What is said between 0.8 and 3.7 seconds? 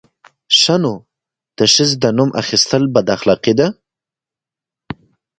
نو، د ښځې د نوم اخيستل بد اخلاقي ده!